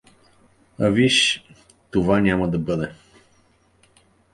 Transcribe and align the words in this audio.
—А, 0.79 0.87
виж, 0.89 1.43
това 1.91 2.19
няма 2.21 2.47
да 2.49 2.59
бъде. 2.59 2.91